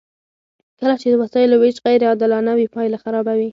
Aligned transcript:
کله 0.79 0.95
چې 1.01 1.07
د 1.09 1.15
وسایلو 1.23 1.55
ویش 1.59 1.77
غیر 1.85 2.01
عادلانه 2.09 2.51
وي 2.57 2.67
پایله 2.75 2.97
خرابه 3.03 3.33
وي. 3.39 3.49